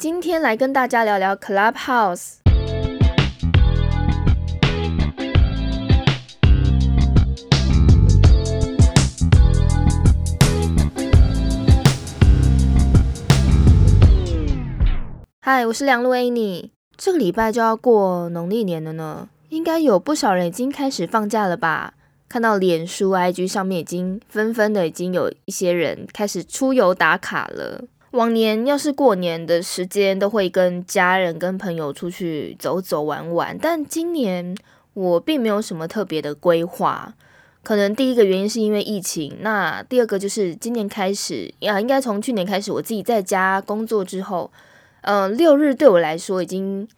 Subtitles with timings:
[0.00, 2.36] 今天来跟大家聊聊 Clubhouse。
[15.42, 16.70] 嗨，我是梁路 Annie。
[16.96, 21.92] 这个礼拜就要过农历年了呢，应该有不少人已经开始放假了吧？
[22.26, 27.84] 看到脸书、IG 上面已经纷纷的，已经有一些人开始出游打卡了。
[28.12, 34.56] 往年要是过年的时间，都会跟家人、跟朋友出去走走玩玩，但今年
[34.94, 37.14] 我并没有什么特别的规划。
[37.62, 44.50] 可能第一个原因是因为疫情，那第二个就是今年开始呀，应该从去年开始，我自己在家工作之后，
[45.02, 46.88] 嗯，六日对我来说已经。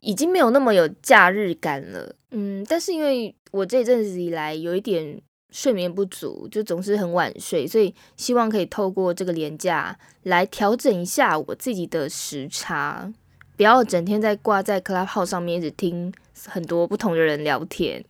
[0.00, 13.12] 已经没有那么有假日感了，嗯，但是因为我这阵子以来有一点睡眠不足，就总是很晚睡，所以希望可以透过这个年假来调整一下我自己的时差，
[13.56, 16.12] 不要整天在挂在 Clubhouse 上面一直听
[16.46, 18.04] 很多不同的人聊天。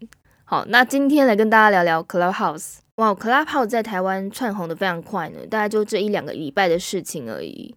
[0.44, 2.76] 好，那今天来跟大家聊聊 Clubhouse。
[2.96, 7.74] 哇，Clubhouse 在台湾窜红的非常快呢，大概就这一两个礼拜的事情而已。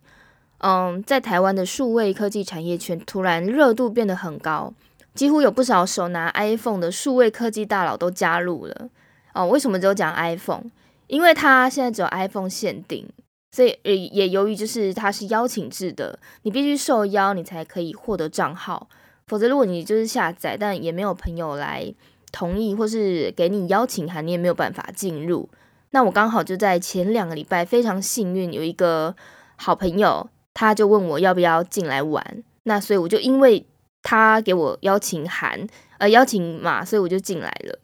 [0.60, 4.74] 嗯，在台湾的数位科技产业圈突然热度变得很高，
[5.14, 8.90] 几乎有不少手拿 iPhone 的数位科技大佬都加入了。
[9.34, 10.64] 哦，为什么只有讲 iPhone？
[11.08, 13.08] 因为它现在只有 iPhone 限定，
[13.52, 18.88] 所以也也由于就是它是邀请制的，你必须受邀你才可以获得账号，
[19.28, 21.94] 否则如果你就是下载，但也没有朋友来
[22.32, 25.50] 同意或是给你邀请函，你也没有办法进入。
[25.92, 29.16] 那我刚好就在前两个礼拜非常幸运，有一个
[29.56, 30.30] 好朋友。
[30.52, 33.66] 他就问我要不要进来玩，那所以我就因为
[34.02, 35.66] 他给我邀请函，
[36.00, 37.80] 呃，邀请码，所以我就进来了。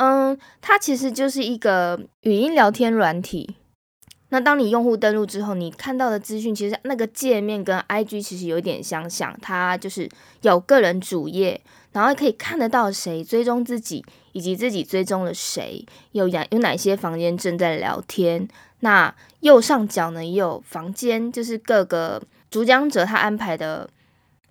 [0.00, 3.56] 嗯，它其实就是一个语音聊天软体。
[4.30, 10.08] 那当你用户登录之后，你看到的资讯其实那个界面跟 IG 其实有点相像，它就是
[10.40, 11.60] 有个人主页，
[11.92, 18.48] 然后可以看得到谁追踪自己，以及自己追踪了谁，有哪有哪些房间正在聊天。
[18.78, 23.90] 那右上角呢也有房间，就是各个主讲者他安排的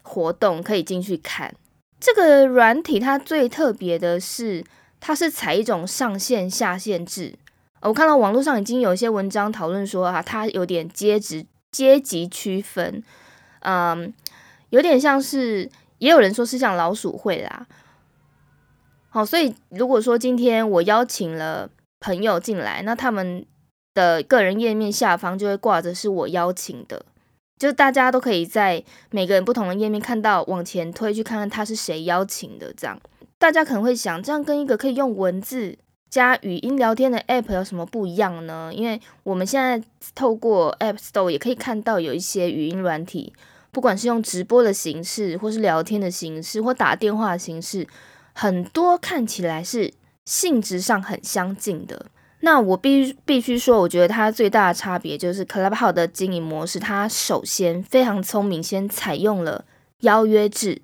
[0.03, 1.52] 活动可以进去看。
[2.00, 4.63] 这个软体它最特别的是，
[4.99, 7.33] 它是采一种上线下限制。
[7.81, 13.03] 我看到网络上已经有一些文章讨论说啊，它有点阶级阶级区分，
[13.61, 14.13] 嗯，
[14.69, 17.67] 有点像是，也有人说是像老鼠会啦。
[19.09, 23.45] 好，所以如果说今天我邀请了朋友进来，那他们。
[23.95, 27.03] 的个人页面下方就会挂着是我邀请的，
[27.57, 32.71] 就大家都可以在每个人不同的页面看到，往前推去看看他是谁邀请的。
[32.77, 32.97] 这样
[33.39, 35.77] 大家可能会想，这样跟一个可以用文字
[36.09, 38.69] 加语音聊天的 App 有什么不一样呢？
[38.75, 39.81] 因为我们现在
[40.13, 43.31] 透过 App Store 也可以看到有一些语音软体，
[43.72, 47.88] 不管是用直播的形式，或是聊天的形式，或打电话的形式，
[48.33, 49.94] 很多看起来是
[50.25, 52.07] 性质上很相近的。
[52.41, 59.63] 那我必必须说，我觉得它最大的差别就是 Clubhouse 的经营模式，它首先非常聪明，先采用了
[60.01, 60.81] 邀约制。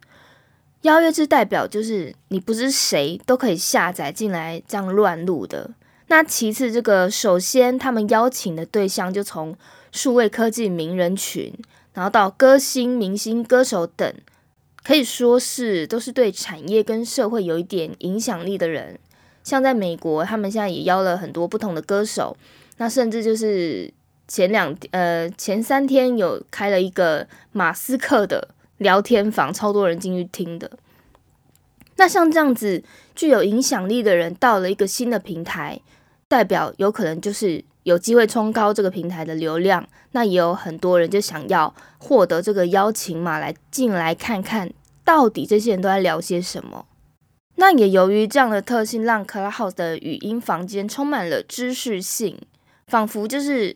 [0.86, 5.72] 邀约制代表就是你不是谁都可以下载进来这样乱录的。
[6.08, 9.56] 那其次，这个首先他们邀请的对象就从
[9.92, 11.52] 数位科技名人群，
[11.94, 14.14] 然后到歌星、明星、歌手等，
[14.84, 19.00] 可以说是都是对产业跟社会有一点影响力的人。
[19.44, 22.38] 像在美国，他们现在也邀了很多不同的歌手，
[22.78, 23.92] 那甚至就是
[24.28, 30.70] 前两呃前三天有开了一个马斯克的聊天房，超多人进去听的。
[31.98, 32.84] 那像这样子
[33.16, 35.80] 具有影响力的人到了一个新的平台，
[36.28, 39.88] 代表有可能就是有机会冲高这个平台的流量。
[40.12, 44.72] 那也有很多人就想要获得这个邀请码来进来看看
[45.04, 46.86] 到底这些人都在聊些什么。
[47.56, 52.38] 那也由于这样的特性，让 Clubhouse 的语音房间充满了知识性，
[52.88, 53.76] 仿佛就是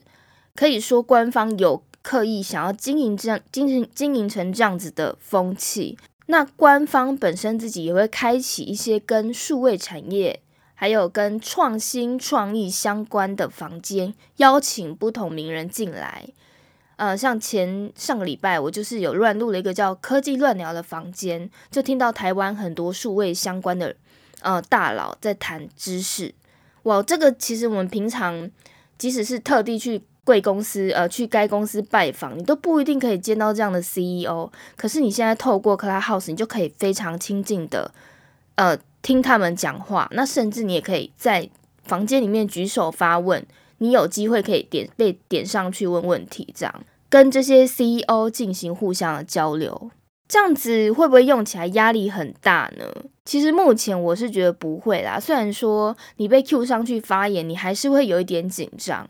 [0.55, 5.97] 可以说官方有刻意想要经营这样经营经营成这样子的风气。
[6.27, 10.39] 那官方本身自己也会开启一些跟数位产业
[10.75, 16.29] 还有跟创新创意相关的房间，邀请不同名人进来。
[16.95, 23.95] 呃，像前上个礼拜，我就是有乱入了一个叫“科技乱聊”的房间，就听到台湾很多数位相关的
[24.41, 26.33] 呃大佬在谈知识。
[26.83, 28.49] 哇，这个其实我们平常
[28.97, 34.51] 即使是特地去贵公司呃去该公司拜访，你都不一定可以见到这样的 CEO。
[34.75, 37.91] 可是你现在透过 Clubhouse，你就可以非常亲近的
[38.53, 40.07] 呃听他们讲话。
[40.11, 41.49] 那甚至你也可以在
[41.83, 43.43] 房间里面举手发问。
[43.79, 46.83] 你有机会可以点被点上去问问题，这样。
[47.09, 49.89] 跟这些 CEO 进行互相的交流。
[50.27, 52.85] 这样子会不会用起来压力很大呢？
[53.25, 55.19] 其实目前我是觉得不会啦。
[55.19, 59.07] 虽然说你被 Q 上去发言，你还是会有一点紧张。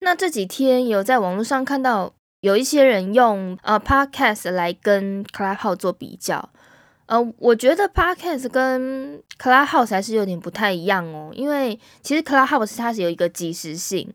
[0.00, 6.50] 那这几天有在网络上看到有一些人用呃 Podcast 来跟 Clubhouse 做比较。
[7.06, 11.30] 呃，我觉得 Podcast 跟 Clubhouse 还是有点不太一样哦。
[11.34, 14.12] 因为其实 Clubhouse 它是有一个即时性，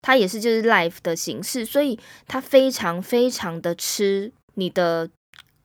[0.00, 5.10] 它也是就是 Live 的形式，所以它非常非常的吃你的。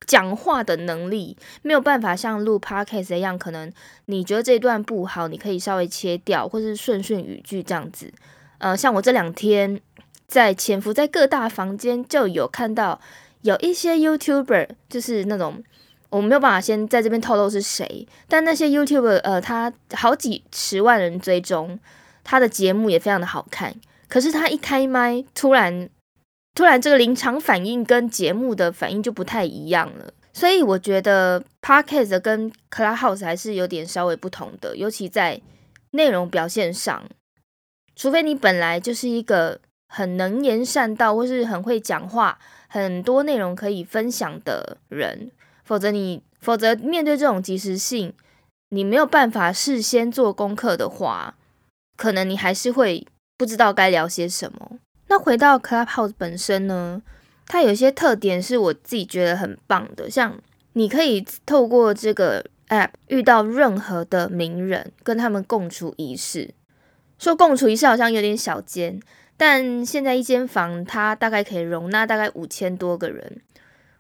[0.06, 3.72] 讲话的能力没有办法像录 podcast 一样，可能
[4.06, 8.14] 你觉得这段不好，你可以稍微切掉，或是顺顺语句这样子。
[8.58, 9.80] 呃，像我这两天
[10.28, 13.00] 在潜伏在各大房间，就有看到
[13.42, 15.64] 有一些 YouTuber，就是那种
[16.10, 21.80] 我没有办法先在这边透露是谁，但那些 YouTuber，呃，他好几十万人追踪，
[22.24, 23.76] 他的节目也非常的好看，
[24.08, 25.90] 可是他一开麦，突然。
[26.58, 35.42] 突然，这个临场反应跟节目的反应就不太一样了，所以我觉得 podcast 跟 Clubhouse 还是有点稍微不同的，尤其在
[35.92, 37.04] 内容表现上。
[37.96, 42.38] 除非你本来就是一个很能言善道，或是很会讲话、
[42.68, 45.32] 很多内容可以分享的人，
[45.64, 48.14] 否则你否则面对这种即时性，
[48.70, 51.36] 你没有办法事先做功课的话，
[51.96, 53.08] 可能你还是会
[53.38, 54.80] 不知道该聊些什么。
[55.08, 57.02] 那回到 Clubhouse 本身呢，
[57.48, 60.38] 它有些特点是我自己觉得很棒的，像
[60.74, 66.54] 你可以透过这个 App 遇到任何的名人，跟他们共处一室。
[67.18, 69.00] 说共处一室好像有点小间，
[69.38, 73.42] 但现在一间房它大概可以容纳大概五千多个人。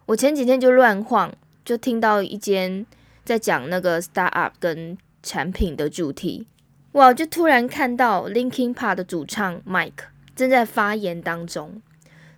[0.07, 1.33] 我前几天就乱晃，
[1.63, 2.85] 就听到一间
[3.23, 6.47] 在讲那个 Startup 跟产品的主题，
[6.91, 7.13] 哇！
[7.13, 10.09] 就突然看到 Linkin Park 的主唱 Mike。
[10.35, 11.81] 正在发言当中。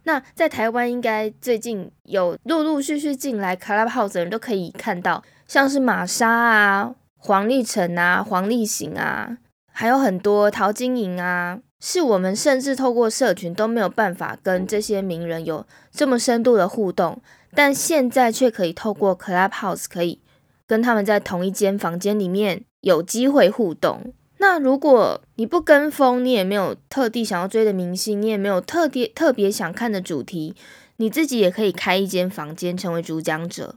[0.03, 9.39] 那在台湾，应该最近有陆陆续续进来 Clubhouse 的人都可以看到，像是玛莎啊、黄立成啊、黄立行啊，
[9.79, 17.21] 还有很多淘金营啊，是我们甚至透过社群都没有办法跟这些名人有这么深度的互动，
[17.53, 20.19] 但现在却可以透过 Clubhouse 可以
[20.65, 24.15] 跟他们在同一间房间里面有机会互动。
[24.39, 30.55] 那如果你不跟风，你也没有特地想要追的明星，你也没有特别特别想看的主题，
[30.95, 33.75] 你自己也可以开一间房间成为主讲者。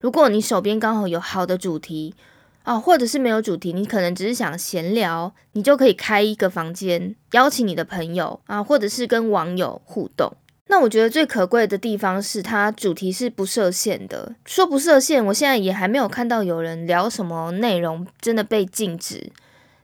[0.00, 2.14] 如果你手边刚好有好的主题
[2.62, 10.32] 啊，或者是没有主题，你可能只是想闲聊，你就可以开一个房间，邀请你的朋友啊，或者是跟网友互动。
[10.68, 14.34] 那我觉得最可贵的地方是它主题是不设限的。
[14.46, 19.30] 说不设限，我现在也还没有看到有人聊什么内容真的被禁止。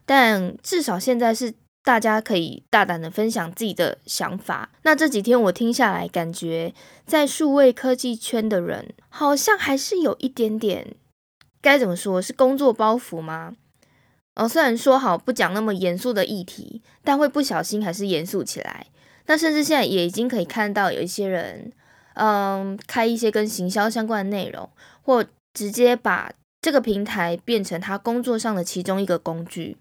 [0.05, 1.53] 但至少现在是
[1.83, 4.71] 大家可以大胆的分享自己的想法。
[4.81, 6.73] 那这几天我听下来，感觉
[7.05, 10.95] 在数位科技圈的人好像还是有一点点，
[11.61, 13.55] 该怎么说是工作包袱吗？
[14.35, 18.87] 哦，虽然说好不讲那么严肃的议题，但会不小心还是严肃起来。
[19.25, 21.71] 那甚至现在也已经可以看到有一些人，
[22.13, 24.69] 嗯，开一些跟行销相关的内容，
[25.01, 26.31] 或直接把。
[26.61, 29.77] 这个平台变成他工作上的其中一个工具，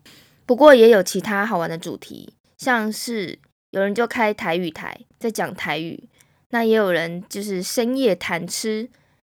[0.47, 3.37] 不过也有其他好玩的主题，像是
[3.71, 6.09] 有人就开台语台在讲台语，
[6.51, 8.89] 那也有人就是深夜谈吃，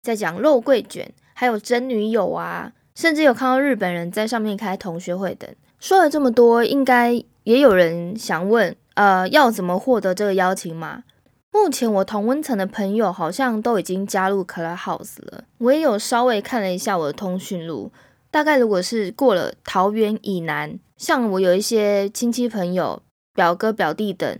[0.03, 5.49] 在讲肉桂卷，还有真女友啊，甚至有看到日本人在上面开同学会等。
[5.79, 7.13] 说了这么多，应该
[7.45, 11.03] 也有人想问，呃，要怎么获得这个邀请码？
[11.51, 15.45] 目前我同温层的朋友好像都已经加入 Clubhouse 了。
[15.57, 17.91] 我也有稍微看了一下我的通讯录，
[18.31, 24.39] 大概如果是过了桃园以南，像我有一些亲戚朋友、表哥表弟等，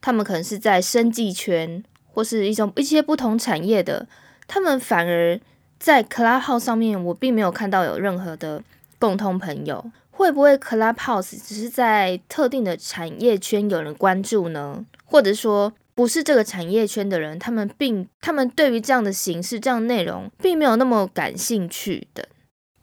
[0.00, 4.08] 他们可能是在生计圈或是一种一些不同产业的，
[4.46, 5.38] 他们反而
[5.78, 8.62] 在 Clubhouse 上面，我并没有看到有任何的
[8.98, 9.90] 共通朋友。
[10.10, 14.84] 会不会 Clubhouse 只是在特定的产业圈有人关注呢？
[15.04, 15.72] 或者说？
[15.94, 22.28] 不是这个产业圈的人，他们并他们对于这样的形式、这样内容，并没有那么感兴趣的。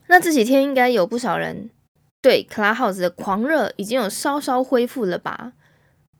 [0.07, 1.69] 那这几天应该有不少人
[2.21, 5.53] 对 Clubhouse 的狂热已经有稍稍恢复了吧？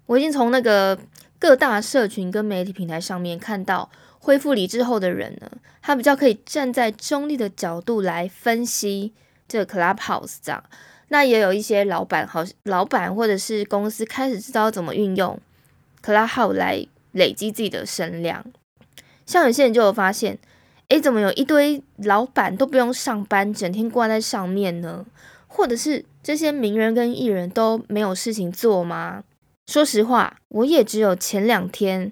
[0.05, 0.97] 我已经从那个
[1.37, 3.89] 各大社群跟媒体平台上面看到
[4.25, 5.51] 恢复理智后的人呢，
[5.83, 9.13] 他比较可以站在中立的角度来分析
[9.47, 10.63] 这个 Clubhouse 这样。
[11.09, 15.39] 那也有一些老板，好老板或者是公司开始知道怎么运用。
[16.03, 18.43] Clubhouse 来累积自己的声量，
[19.27, 20.39] 像有些人就有发现，
[20.87, 25.05] 诶，怎么有一堆老板都不用上班，整天挂在上面呢？
[25.45, 29.23] 或者是这些名人跟艺人都没有事情做吗？
[29.67, 32.11] 说实话，我也只有前两天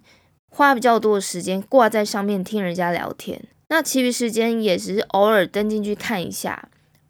[0.55, 6.69] 花比较多的时间挂在上面听人家聊天，那其余时间也只是偶尔登进去看一下，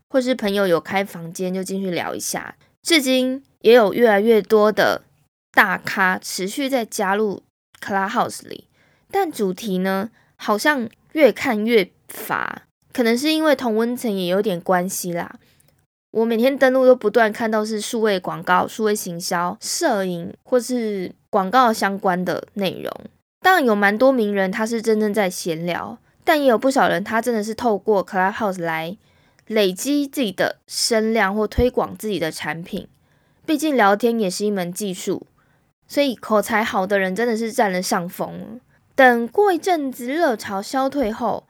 [0.09, 2.55] 或是朋友有开房间就进去聊一下。
[2.81, 5.01] 至今也有越来越多的
[5.51, 7.43] 大咖持续在加入
[7.81, 8.69] Clubhouse 里，
[9.11, 12.61] 但主题呢好像越看越乏，
[12.93, 15.35] 可能是因为同温层也有点关系啦。
[16.11, 22.89] 我每天登录都不断看到是数位广告、数位行销、摄影或是广告相关的内容。
[23.43, 28.97] 当然有蛮多名人他是真正在闲聊，但也有不少人他真的是透过 Clubhouse 来
[29.45, 32.87] 累积自己的声量或推广自己的产品。
[33.45, 35.27] 毕竟聊天也是一门技术，
[35.87, 38.59] 所以口才好的人真的是占了上风。
[38.95, 41.43] 等过一阵子热潮消退后。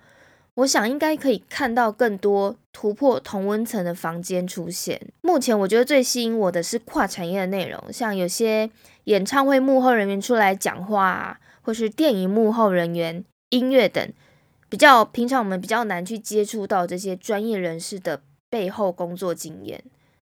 [0.58, 5.02] 我想应该可以看到更多突破同温层的房间出现。
[5.22, 8.70] 目前我觉得最吸引我的是跨产业的内容，像有些
[9.06, 14.12] 演唱会幕后人员出来讲话，或是电影幕后人员、音乐等，
[14.70, 19.84] 比较平常我们比较难去接触到这些专业人士的背后工作经验，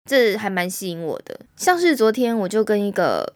[0.05, 1.39] 这还蛮吸引我的。
[1.55, 3.33] 像是昨天我就跟一个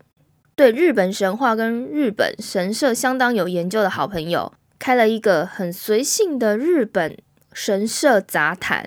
[0.56, 4.54] 对日本神话跟日本神社相当有研究的好朋友。
[4.80, 7.16] 开了一个很随性的日本
[7.54, 8.84] 神社杂谈，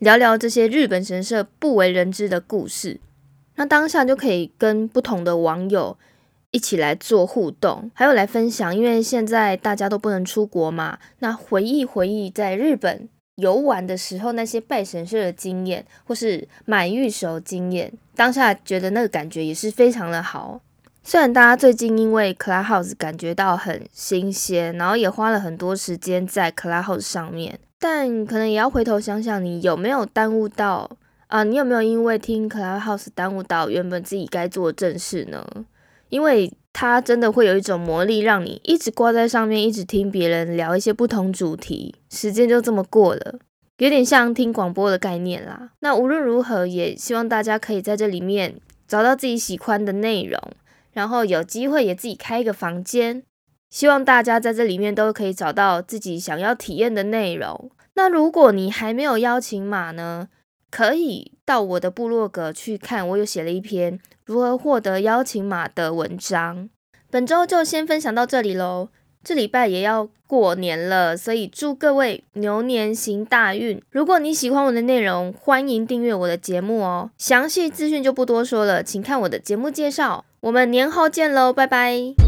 [0.00, 2.98] 聊聊这些日本神社不为人知的故事。
[3.56, 5.96] 那当下就可以跟不同的网友
[6.50, 8.74] 一起来做互动，还有来分享。
[8.74, 20.60] 因为现在大家都不能出国嘛，那回忆回忆在日本游玩的时候那些拜神社的经验，或是买玉手经验，当下觉得那个感觉也是非常的好。
[21.02, 30.88] 虽然大家最近因为 Clubhouse 感觉到很新鲜，然后也花了很多时间在 Clubhouse 上面，但可能也要回头想想，你有没有耽误到
[31.34, 31.42] 啊？
[31.42, 35.44] 你有没有因为听 Clubhouse 耽误到原本自己该做的正事呢？
[36.08, 43.40] 因为它真的会有一种魔力，让你一直挂在上面，一直听别人聊一些不同主题，时间就这么过了，
[43.78, 45.70] 有点像听广播的概念啦。
[45.80, 50.40] 那无论如何，也希望大家可以在这里面找到自己喜欢的内容。
[50.92, 53.24] 然后有机会也自己开一个房间，
[53.68, 57.72] 希望大家在这里面都可以找到自己想要体验的内容。
[57.94, 60.28] 那如果你还没有邀请码呢，
[60.74, 66.68] 可以到我的部落格去看，我有写了一篇如何获得邀请码的文章。
[67.12, 68.88] 本周就先分享到这里喽。
[69.22, 73.80] 这礼拜也要过年了，所以祝各位牛年行大运。
[73.90, 77.08] 如果你喜欢我的内容，欢迎订阅我的节目哦。
[77.16, 80.24] 详细资讯就不多说了，请看我的节目介绍。
[80.40, 82.23] 我们年后见喽，拜拜。